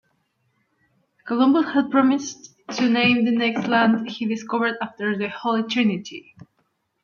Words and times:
Columbus 1.27 1.73
had 1.75 1.91
promised 1.91 2.55
to 2.71 2.89
name 2.89 3.23
the 3.23 3.29
next 3.29 3.67
land 3.67 4.09
he 4.09 4.25
discovered 4.25 4.77
after 4.81 5.15
the 5.15 5.29
"Holy 5.29 5.61
Trinity". 5.61 6.35